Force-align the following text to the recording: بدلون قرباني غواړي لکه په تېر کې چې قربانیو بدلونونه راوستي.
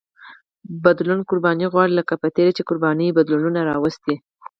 بدلون 0.83 1.19
قرباني 1.29 1.65
غواړي 1.73 1.93
لکه 1.99 2.13
په 2.21 2.27
تېر 2.35 2.47
کې 2.49 2.55
چې 2.57 2.67
قربانیو 2.69 3.15
بدلونونه 3.17 3.59
راوستي. 3.69 4.15